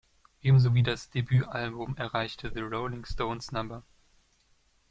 Ebenso 0.41 0.73
wie 0.73 0.81
das 0.81 1.11
Debütalbum 1.11 1.95
erreichte 1.95 2.51
"The 2.51 2.61
Rolling 2.61 3.05
Stones 3.05 3.51
No. 3.51 3.83